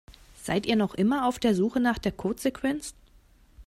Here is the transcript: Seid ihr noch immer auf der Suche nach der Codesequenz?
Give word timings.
Seid 0.41 0.65
ihr 0.65 0.75
noch 0.77 0.95
immer 0.95 1.27
auf 1.27 1.37
der 1.37 1.53
Suche 1.53 1.79
nach 1.79 1.99
der 1.99 2.11
Codesequenz? 2.11 2.95